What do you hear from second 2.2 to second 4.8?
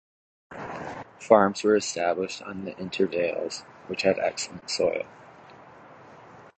on the intervales, which had excellent